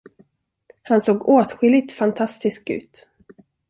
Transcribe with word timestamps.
Han 0.83 1.01
såg 1.01 1.29
åtskilligt 1.29 1.91
fantastisk 1.91 2.69
ut. 2.69 3.09